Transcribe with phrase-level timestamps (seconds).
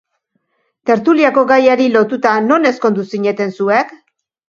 [0.91, 3.99] Tertuliako gaiari lotuta, non ezkondu zineten zuek?